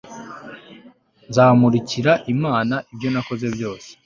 [1.29, 3.89] nzamurikira imana ibyo nakoze byose